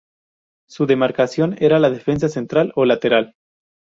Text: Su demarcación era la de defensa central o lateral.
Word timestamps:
Su 0.67 0.87
demarcación 0.87 1.57
era 1.59 1.77
la 1.77 1.91
de 1.91 1.97
defensa 1.97 2.27
central 2.27 2.71
o 2.75 2.85
lateral. 2.85 3.35